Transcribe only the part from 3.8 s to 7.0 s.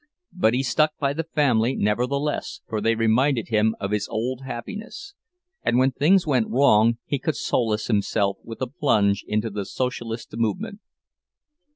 his old happiness; and when things went wrong